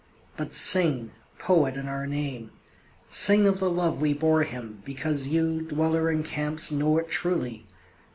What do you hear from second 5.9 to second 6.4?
in